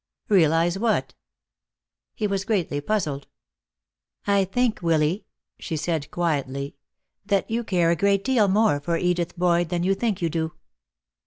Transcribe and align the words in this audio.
"Realize 0.29 0.79
what?" 0.79 1.13
He 2.15 2.25
was 2.25 2.43
greatly 2.43 2.81
puzzled. 2.81 3.27
"I 4.25 4.45
think, 4.45 4.81
Willy," 4.81 5.27
she 5.59 5.77
said, 5.77 6.09
quietly, 6.09 6.75
"that 7.23 7.51
you 7.51 7.63
care 7.63 7.91
a 7.91 7.95
great 7.95 8.23
deal 8.23 8.47
more 8.47 8.79
for 8.79 8.97
Edith 8.97 9.37
Boyd 9.37 9.69
than 9.69 9.83
you 9.83 9.93
think 9.93 10.19
you 10.19 10.31
do." 10.31 10.53